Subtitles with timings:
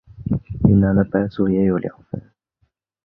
[0.67, 2.19] 云南的白族也有凉粉。